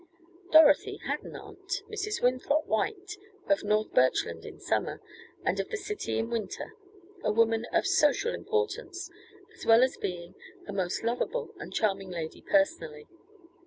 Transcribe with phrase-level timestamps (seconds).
[0.51, 2.23] Dorothy had an aunt, Mrs.
[2.23, 3.17] Winthrop White,
[3.47, 4.99] of North Birchland in summer,
[5.45, 6.73] and of the city in winter,
[7.23, 9.11] a woman of social importance,
[9.53, 10.33] as well as being
[10.67, 13.07] a most lovable and charming lady personally.